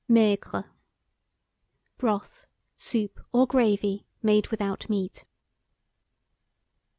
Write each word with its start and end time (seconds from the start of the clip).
MAIGRE. 0.07 0.63
Broth, 1.99 2.47
soup, 2.75 3.19
or 3.31 3.45
gravy, 3.45 4.07
made 4.23 4.47
without 4.47 4.89
meat. 4.89 5.25